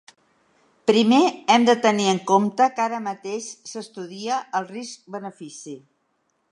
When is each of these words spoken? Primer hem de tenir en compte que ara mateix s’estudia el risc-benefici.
Primer 0.91 1.19
hem 1.55 1.67
de 1.67 1.75
tenir 1.83 2.07
en 2.13 2.21
compte 2.31 2.69
que 2.79 2.85
ara 2.87 3.03
mateix 3.09 3.51
s’estudia 3.73 4.43
el 4.61 4.71
risc-benefici. 4.75 5.81